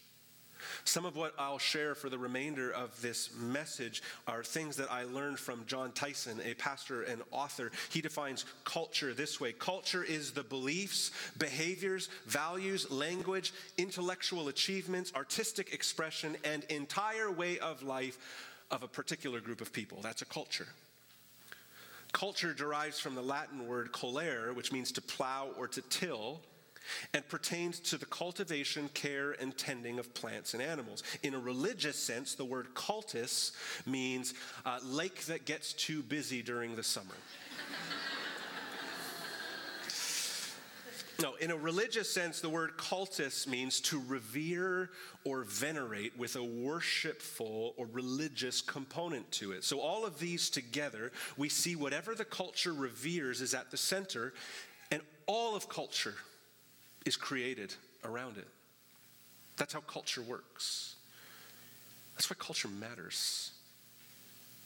[0.84, 5.04] Some of what I'll share for the remainder of this message are things that I
[5.04, 7.72] learned from Jon Tyson, a pastor and author.
[7.90, 15.74] He defines culture this way Culture is the beliefs, behaviors, values, language, intellectual achievements, artistic
[15.74, 18.18] expression, and entire way of life
[18.72, 20.00] of a particular group of people.
[20.02, 20.68] That's a culture.
[22.12, 26.42] Culture derives from the Latin word colere, which means to plow or to till
[27.14, 31.04] and pertains to the cultivation, care, and tending of plants and animals.
[31.24, 33.52] In a religious sense, the word cultus
[33.86, 34.34] means
[34.66, 37.16] uh, lake that gets too busy during the summer.
[41.22, 44.90] No, in a religious sense, the word cultus means to revere
[45.26, 49.66] or venerate with a worshipful or religious component to it.
[49.66, 54.34] So, all of these together, we see whatever the culture reveres is at the center,
[54.92, 56.16] and all of culture
[57.06, 58.48] is created around it.
[59.58, 60.96] That's how culture works.
[62.16, 63.52] That's why culture matters.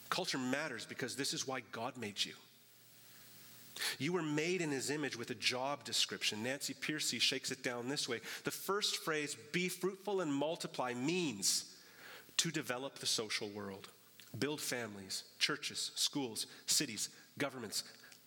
[0.10, 2.34] Culture matters because this is why God made you.
[3.98, 6.44] You were made in his image with a job description.
[6.44, 8.22] Nancy Pearcey shakes it down this way.
[8.44, 11.66] The first phrase, be fruitful and multiply, means
[12.38, 13.88] to develop the social world,
[14.38, 17.84] build families, churches, schools, cities, governments,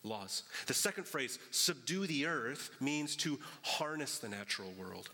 [0.07, 0.43] laws.
[0.65, 5.09] The second phrase, subdue the earth, means to harness the natural world,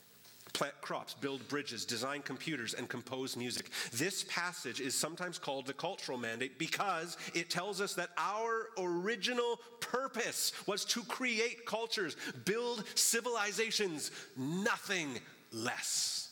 [0.53, 3.69] plant crops, build bridges, design computers, and compose music.
[3.91, 9.59] This passage is sometimes called the cultural mandate because it tells us that our original
[9.79, 15.19] purpose was to create cultures, build civilizations, nothing
[15.51, 16.22] less.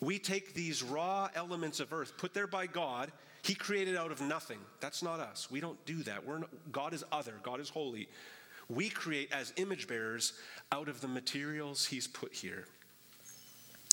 [0.00, 3.10] We take these raw elements of earth, put there by God.
[3.42, 4.58] He created out of nothing.
[4.80, 5.50] That's not us.
[5.50, 6.26] We don't do that.
[6.26, 8.08] We're not, God is other, God is holy.
[8.68, 10.34] We create as image bearers
[10.70, 12.66] out of the materials He's put here.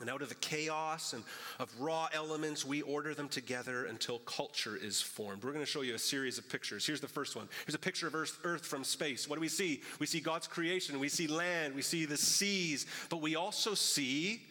[0.01, 1.23] And out of the chaos and
[1.57, 5.41] of raw elements, we order them together until culture is formed.
[5.41, 6.85] We're going to show you a series of pictures.
[6.85, 7.47] Here's the first one.
[7.65, 9.29] Here's a picture of Earth, Earth from space.
[9.29, 9.81] What do we see?
[9.99, 14.41] We see God's creation, we see land, we see the seas, but we also see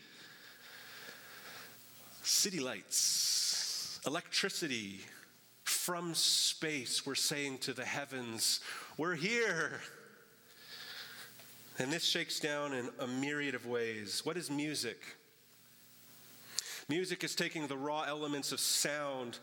[2.27, 5.01] city lights, electricity
[5.65, 7.07] from space.
[7.07, 8.61] We're saying to the heavens,
[8.97, 9.81] We're here.
[11.79, 14.23] And this shakes down in a myriad of ways.
[14.25, 14.99] What is music?
[16.89, 19.39] Music is taking the raw elements of sound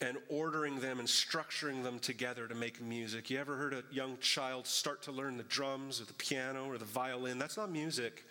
[0.00, 3.28] and ordering them and structuring them together to make music.
[3.28, 6.78] You ever heard a young child start to learn the drums or the piano or
[6.78, 7.38] the violin?
[7.38, 8.24] That's not music,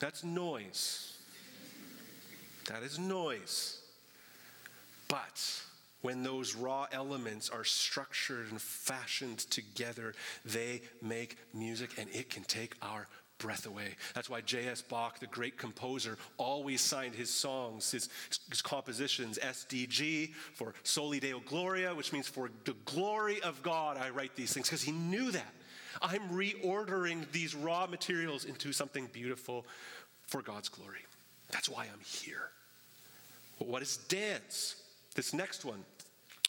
[0.00, 1.15] that's noise.
[2.68, 3.80] That is noise.
[5.08, 5.62] But
[6.02, 12.44] when those raw elements are structured and fashioned together, they make music and it can
[12.44, 13.06] take our
[13.38, 13.96] breath away.
[14.14, 14.82] That's why J.S.
[14.82, 18.08] Bach, the great composer, always signed his songs, his,
[18.48, 24.10] his, compositions, SDG for Soli Deo Gloria, which means for the glory of God, I
[24.10, 25.52] write these things, because he knew that.
[26.00, 29.66] I'm reordering these raw materials into something beautiful
[30.26, 31.00] for God's glory.
[31.50, 32.50] That's why I'm here.
[33.58, 34.76] what is dance?
[35.14, 35.84] This next one.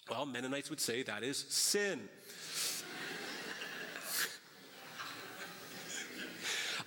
[0.09, 2.09] Well, Mennonites would say that is sin.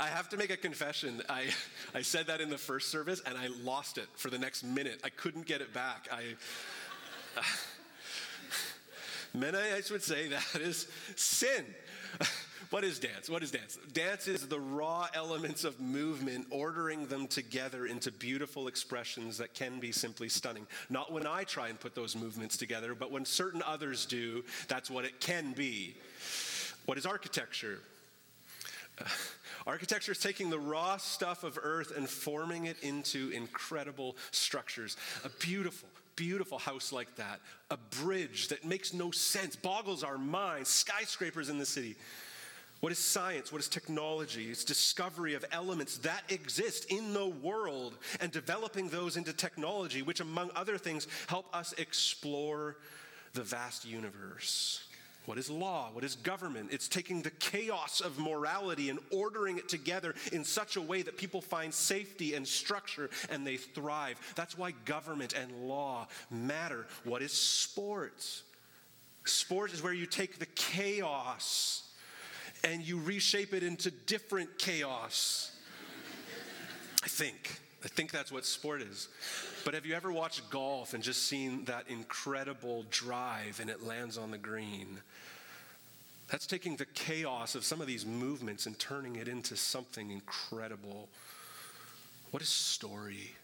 [0.01, 1.23] I have to make a confession.
[1.29, 1.49] I,
[1.95, 4.99] I said that in the first service and I lost it for the next minute.
[5.05, 6.09] I couldn't get it back.
[6.11, 6.37] I,
[9.35, 11.67] Mennonites would say that is sin.
[12.71, 13.29] What is dance?
[13.29, 13.79] What is dance?
[13.93, 19.81] Dance is the raw elements of movement, ordering them together into beautiful expressions that can
[19.81, 20.69] be simply stunning.
[20.89, 24.89] Not when I try and put those movements together, but when certain others do, that's
[24.89, 25.97] what it can be.
[26.87, 27.81] What is architecture?
[29.67, 34.97] Architecture is taking the raw stuff of earth and forming it into incredible structures.
[35.25, 40.71] A beautiful, beautiful house like that, a bridge that makes no sense, boggles our minds,
[40.71, 41.97] skyscrapers in the city.
[42.81, 43.53] What is science?
[43.53, 44.47] What is technology?
[44.51, 50.21] It's discovery of elements that exist in the world and developing those into technology, which,
[50.21, 52.79] among other things, help us explore
[53.35, 54.83] the vast universe.
[55.27, 55.91] What is law?
[55.93, 56.71] What is government?
[56.73, 61.19] It's taking the chaos of morality and ordering it together in such a way that
[61.19, 64.19] people find safety and structure and they thrive.
[64.35, 66.87] That's why government and law matter.
[67.05, 68.43] What is sports?
[69.25, 71.90] Sport is where you take the chaos
[72.65, 75.57] and you reshape it into different chaos.
[77.03, 77.61] I think.
[77.83, 79.09] I think that's what sport is.
[79.65, 84.19] But have you ever watched golf and just seen that incredible drive and it lands
[84.19, 85.01] on the green?
[86.29, 91.09] That's taking the chaos of some of these movements and turning it into something incredible.
[92.31, 93.35] What is story?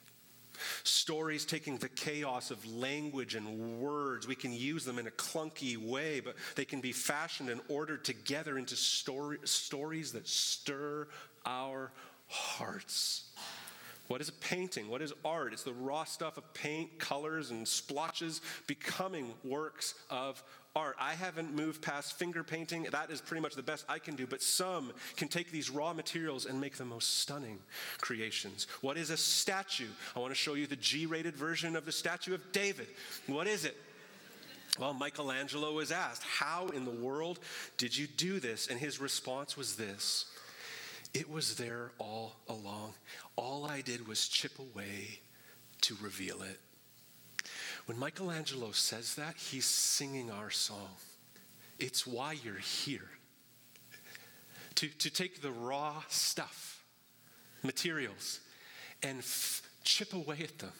[0.84, 4.26] Stories taking the chaos of language and words.
[4.26, 8.04] We can use them in a clunky way, but they can be fashioned and ordered
[8.04, 11.08] together into story, stories that stir
[11.44, 11.92] our
[12.28, 13.24] hearts.
[14.08, 14.88] What is a painting?
[14.88, 15.52] What is art?
[15.52, 20.42] It's the raw stuff of paint, colors, and splotches becoming works of
[20.76, 20.96] art.
[21.00, 22.86] I haven't moved past finger painting.
[22.92, 24.26] That is pretty much the best I can do.
[24.26, 27.58] But some can take these raw materials and make the most stunning
[28.00, 28.68] creations.
[28.80, 29.88] What is a statue?
[30.14, 32.86] I want to show you the G rated version of the statue of David.
[33.26, 33.76] What is it?
[34.78, 37.40] Well, Michelangelo was asked, How in the world
[37.78, 38.68] did you do this?
[38.68, 40.26] And his response was this
[41.16, 42.92] It was there all along.
[43.36, 45.20] All I did was chip away
[45.80, 46.60] to reveal it.
[47.86, 50.90] When Michelangelo says that, he's singing our song.
[51.78, 53.08] It's why you're here.
[54.74, 56.84] To, to take the raw stuff,
[57.62, 58.40] materials,
[59.02, 60.72] and f- chip away at them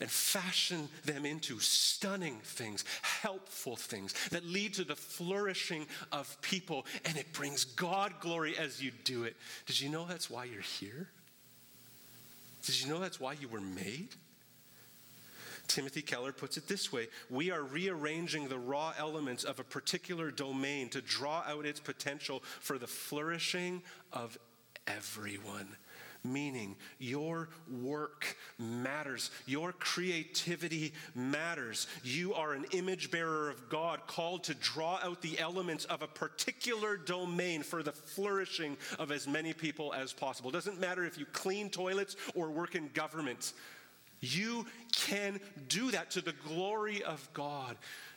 [0.00, 6.86] and fashion them into stunning things, helpful things that lead to the flourishing of people,
[7.04, 9.36] and it brings God glory as you do it.
[9.66, 11.08] Did you know that's why you're here?
[12.64, 14.08] Did you know that's why you were made?
[15.68, 20.30] Timothy Keller puts it this way We are rearranging the raw elements of a particular
[20.30, 24.38] domain to draw out its potential for the flourishing of
[24.86, 25.68] everyone.
[26.32, 26.76] Meaning.
[26.98, 29.30] Your work matters.
[29.46, 31.86] Your creativity matters.
[32.04, 36.06] You are an image bearer of God called to draw out the elements of a
[36.06, 40.50] particular domain for the flourishing of as many people as possible.
[40.50, 43.52] It doesn't matter if you clean toilets or work in government.
[44.20, 47.76] You can do that to the glory of God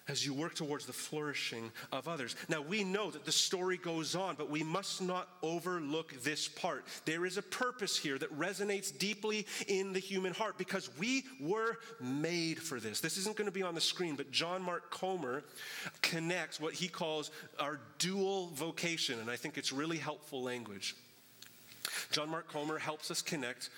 [0.09, 2.35] as you work towards the flourishing of others.
[2.49, 6.85] Now, we know that the story goes on, but we must not overlook this part.
[7.05, 11.77] There is a purpose here that resonates deeply in the human heart because we were
[12.01, 12.99] made for this.
[12.99, 15.43] This isn't going to be on the screen, but John Mark Comer
[16.01, 20.95] connects what he calls our dual vocation, and I think it's really helpful language.
[22.11, 23.69] John Mark Comer helps us connect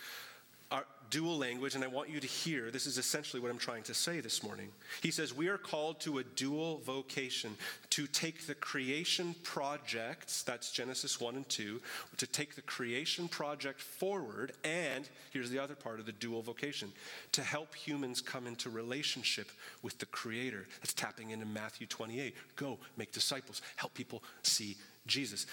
[1.11, 3.93] dual language, and I want you to hear this is essentially what I'm trying to
[3.93, 4.69] say this morning.
[5.03, 7.55] He says, We are called to a dual vocation
[7.91, 11.81] to take the creation projects, that's Genesis 1 and 2,
[12.17, 16.91] to take the creation project forward, and here's the other part of the dual vocation
[17.33, 19.51] to help humans come into relationship
[19.83, 20.65] with the Creator.
[20.79, 22.33] That's tapping into Matthew 28.
[22.55, 25.45] Go, make disciples, help people see Jesus.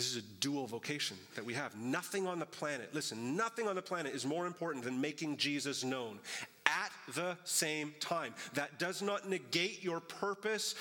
[0.00, 1.76] This is a dual vocation that we have.
[1.76, 5.84] Nothing on the planet, listen, nothing on the planet is more important than making Jesus
[5.84, 6.18] known
[6.70, 8.34] at the same time.
[8.54, 10.74] That does not negate your purpose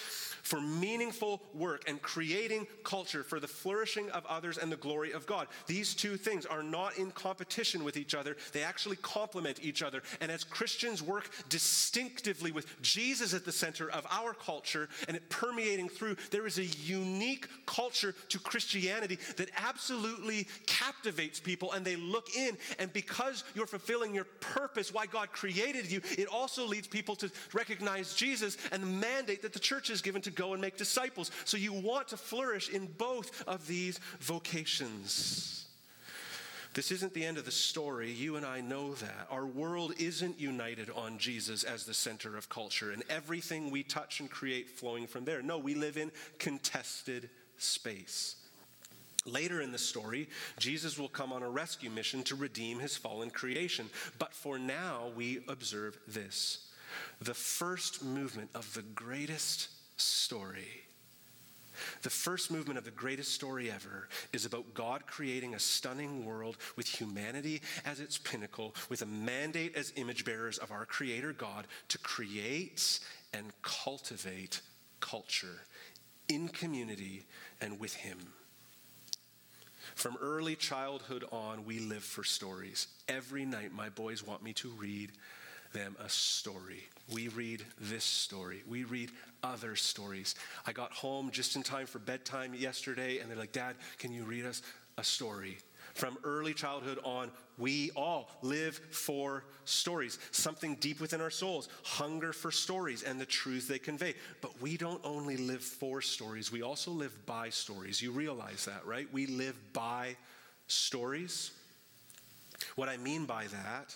[0.44, 5.26] for meaningful work and creating culture for the flourishing of others and the glory of
[5.26, 5.48] God.
[5.68, 10.04] These two things are not in competition with each other, they actually complement each other.
[10.22, 15.30] And as Christians work distinctively with Jesus at the center of our culture and it
[15.30, 21.96] permeating through, there is a unique culture to Christianity that absolutely captivates people and they
[21.96, 22.58] look in.
[22.78, 27.32] And because you're fulfilling your purpose, why God created you, it also leads people to
[27.54, 31.32] recognize Jesus and the mandate that the church is given to go and make disciples.
[31.46, 35.68] So you want to flourish in both of these vocations.
[36.74, 38.12] This isn't the end of the story.
[38.12, 39.28] You and I know that.
[39.32, 44.20] Our world isn't united on Jesus as the center of culture and everything we touch
[44.20, 45.42] and create flowing from there.
[45.42, 48.36] No, we live in contested space.
[49.26, 53.30] Later in the story, Jesus will come on a rescue mission to redeem his fallen
[53.30, 53.90] creation.
[54.18, 56.70] But for now, we observe this
[57.22, 60.84] the first movement of the greatest story.
[62.02, 66.58] The first movement of the greatest story ever is about God creating a stunning world
[66.76, 71.68] with humanity as its pinnacle, with a mandate as image bearers of our Creator God
[71.90, 73.00] to create
[73.34, 74.62] and cultivate
[75.00, 75.62] culture
[76.28, 77.26] in community
[77.62, 78.18] and with Him.
[80.00, 82.88] From early childhood on, we live for stories.
[83.10, 85.12] Every night, my boys want me to read
[85.74, 86.86] them a story.
[87.14, 88.64] We read this story.
[88.66, 89.12] We read
[89.44, 90.36] other stories.
[90.66, 94.24] I got home just in time for bedtime yesterday, and they're like, Dad, can you
[94.24, 94.62] read us
[94.98, 95.58] a story?
[96.00, 102.32] From early childhood on, we all live for stories, something deep within our souls, hunger
[102.32, 104.14] for stories and the truths they convey.
[104.40, 108.02] But we don't only live for stories, we also live by stories.
[108.02, 109.12] You realize that, right?
[109.12, 110.16] We live by
[110.68, 111.52] stories.
[112.78, 113.94] What I mean by that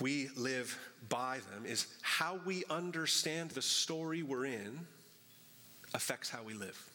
[0.00, 0.78] we live
[1.08, 4.80] by them is how we understand the story we're in
[5.94, 6.91] affects how we live.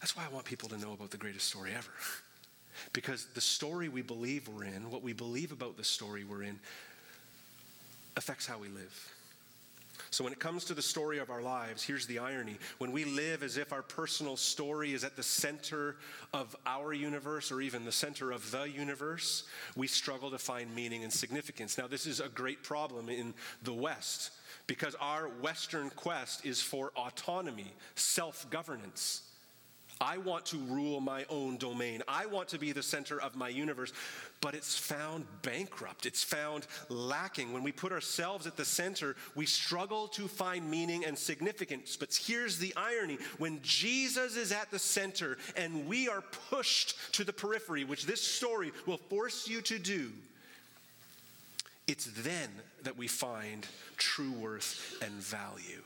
[0.00, 1.92] That's why I want people to know about the greatest story ever.
[2.92, 6.58] Because the story we believe we're in, what we believe about the story we're in,
[8.16, 9.12] affects how we live.
[10.10, 12.58] So, when it comes to the story of our lives, here's the irony.
[12.76, 15.96] When we live as if our personal story is at the center
[16.34, 19.44] of our universe or even the center of the universe,
[19.74, 21.78] we struggle to find meaning and significance.
[21.78, 24.32] Now, this is a great problem in the West
[24.66, 29.22] because our Western quest is for autonomy, self governance.
[30.02, 32.02] I want to rule my own domain.
[32.08, 33.92] I want to be the center of my universe.
[34.40, 36.06] But it's found bankrupt.
[36.06, 37.52] It's found lacking.
[37.52, 41.96] When we put ourselves at the center, we struggle to find meaning and significance.
[41.96, 47.22] But here's the irony when Jesus is at the center and we are pushed to
[47.22, 50.10] the periphery, which this story will force you to do,
[51.86, 52.48] it's then
[52.82, 53.66] that we find
[53.98, 55.82] true worth and value.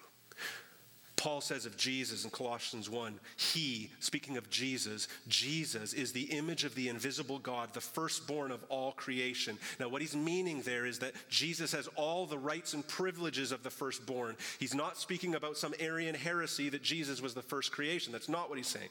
[1.17, 6.65] Paul says of Jesus in Colossians 1 He, speaking of Jesus, Jesus is the image
[6.65, 9.59] of the invisible God, the firstborn of all creation.
[9.81, 13.63] Now, what he's meaning there is that Jesus has all the rights and privileges of
[13.63, 14.37] the firstborn.
[14.61, 18.13] He's not speaking about some Arian heresy that Jesus was the first creation.
[18.13, 18.91] That's not what he's saying.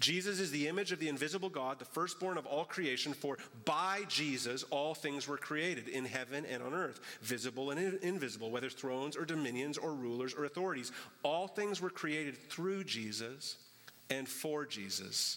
[0.00, 4.02] Jesus is the image of the invisible God, the firstborn of all creation, for by
[4.08, 9.16] Jesus all things were created in heaven and on earth, visible and invisible, whether thrones
[9.16, 10.92] or dominions or rulers or authorities.
[11.22, 13.58] All things things were created through Jesus
[14.08, 15.36] and for Jesus.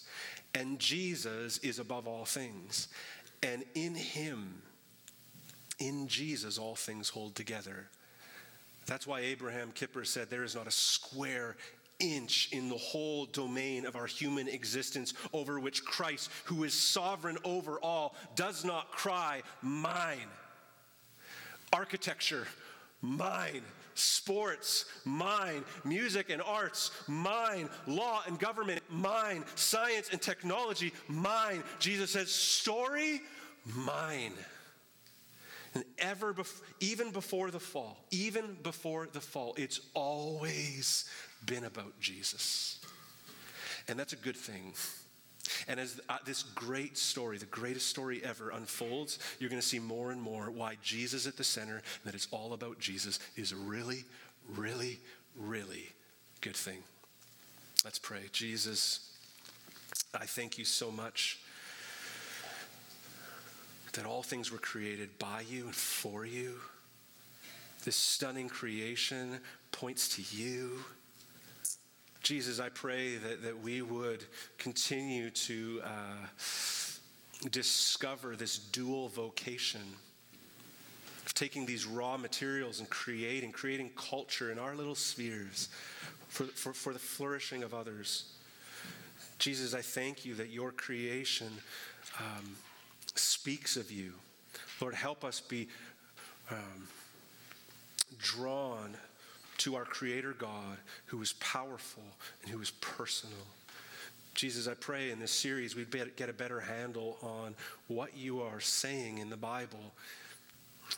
[0.54, 2.88] And Jesus is above all things.
[3.42, 4.62] And in him,
[5.78, 7.86] in Jesus, all things hold together.
[8.86, 11.56] That's why Abraham Kuyper said there is not a square
[12.00, 17.36] inch in the whole domain of our human existence over which Christ, who is sovereign
[17.44, 20.30] over all, does not cry, Mine.
[21.74, 22.46] Architecture,
[23.02, 23.62] mine.
[24.02, 25.64] Sports, mine.
[25.84, 27.68] Music and arts, mine.
[27.86, 29.44] Law and government, mine.
[29.54, 31.62] Science and technology, mine.
[31.78, 33.20] Jesus says, Story,
[33.64, 34.32] mine.
[35.74, 41.08] And ever, bef- even before the fall, even before the fall, it's always
[41.46, 42.78] been about Jesus.
[43.88, 44.74] And that's a good thing.
[45.68, 49.78] And as uh, this great story, the greatest story ever, unfolds, you're going to see
[49.78, 53.52] more and more why Jesus at the center, and that it's all about Jesus, is
[53.52, 54.04] a really,
[54.54, 54.98] really,
[55.36, 55.90] really
[56.40, 56.78] good thing.
[57.84, 58.22] Let's pray.
[58.32, 59.10] Jesus,
[60.14, 61.38] I thank you so much
[63.92, 66.54] that all things were created by you and for you.
[67.84, 69.40] This stunning creation
[69.70, 70.84] points to you.
[72.22, 74.24] Jesus, I pray that, that we would
[74.56, 79.80] continue to uh, discover this dual vocation
[81.26, 85.68] of taking these raw materials and creating, creating culture in our little spheres
[86.28, 88.32] for, for, for the flourishing of others.
[89.40, 91.50] Jesus, I thank you that your creation
[92.20, 92.54] um,
[93.16, 94.12] speaks of you.
[94.80, 95.66] Lord, help us be
[96.52, 96.86] um,
[98.18, 98.94] drawn
[99.62, 102.02] to our Creator God who is powerful
[102.42, 103.46] and who is personal.
[104.34, 107.54] Jesus, I pray in this series we'd get a better handle on
[107.86, 109.92] what you are saying in the Bible.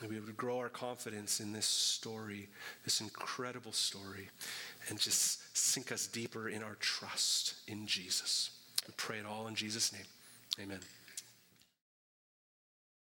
[0.01, 2.49] And we would grow our confidence in this story,
[2.85, 4.31] this incredible story,
[4.89, 8.51] and just sink us deeper in our trust in Jesus.
[8.87, 10.07] We pray it all in Jesus' name.
[10.59, 10.81] Amen.